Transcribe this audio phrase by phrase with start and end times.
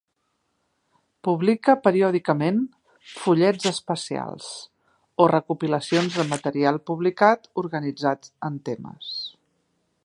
[1.27, 2.57] Publica periòdicament
[3.25, 4.49] "fullets especials"
[5.25, 9.17] o recopilacions de material publicat organitzat en temes.